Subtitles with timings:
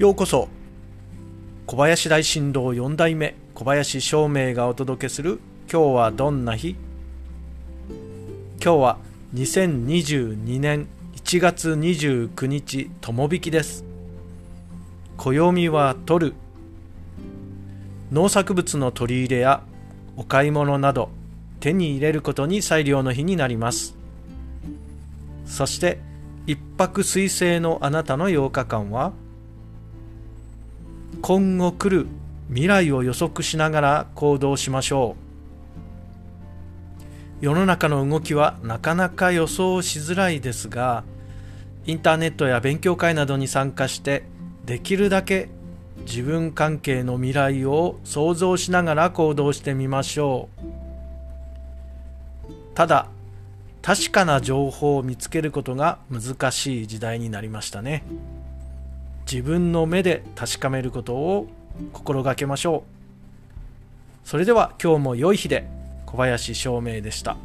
[0.00, 0.48] ようこそ。
[1.66, 5.40] 小林大震動4代目小林照明がお届けする
[5.70, 6.74] 今日はどんな日？
[8.64, 8.98] 今日は
[9.34, 13.84] 2022年1月29日友引きです。
[15.18, 16.34] 暦は取る。
[18.10, 19.62] 農作物の取り入れや
[20.16, 21.10] お買い物など
[21.60, 23.94] 手に入れることに裁量の日になります。
[25.44, 25.98] そして
[26.46, 29.12] 一泊水星のあなたの8日間は
[31.22, 32.08] 今後来る
[32.48, 35.16] 未来を予測しながら行動しましょ
[37.40, 37.44] う。
[37.44, 41.04] 世の中の動きはなかなか予想しづらいですが
[41.86, 44.24] インターネットや勉強会などに参加して
[44.66, 45.48] できるだけ
[46.06, 50.60] 自分関係の未来を想像しながら行動してみましょう。
[52.74, 53.08] ただ
[53.82, 58.04] 確かな情報を見つけることが難しい時代になりましたね。
[59.30, 61.46] 自分の目で確かめることを
[61.92, 62.82] 心がけましょ
[64.24, 64.28] う。
[64.28, 65.68] それでは今日も良い日で
[66.04, 67.36] 小林照明でした。